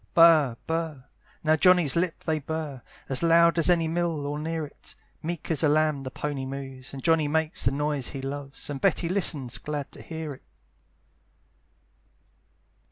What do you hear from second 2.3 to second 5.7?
burr, As loud as any mill, or near it, Meek as a